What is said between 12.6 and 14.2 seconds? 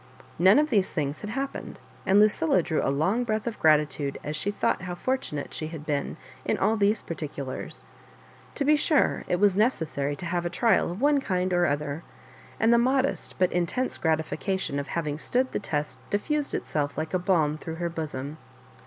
the modest but intense